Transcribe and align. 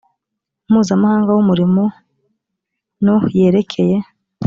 mpuzamahanga 0.69 1.29
w’umurimo 1.33 1.83
no 3.05 3.15
yerekeye 3.37 3.97